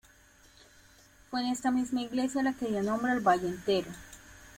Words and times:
Fue 1.29 1.51
esta 1.51 1.69
misma 1.69 2.01
iglesia 2.01 2.41
la 2.41 2.53
que 2.53 2.65
dio 2.65 2.81
nombre 2.81 3.11
al 3.11 3.19
valle 3.19 3.47
entero. 3.49 3.91